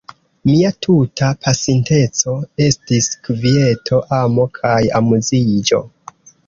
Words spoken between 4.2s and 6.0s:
amo kaj amuziĝo.